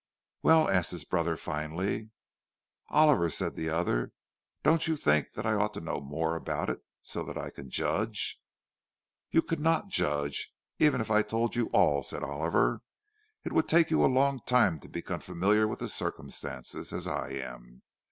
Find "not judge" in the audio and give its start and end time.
9.59-10.51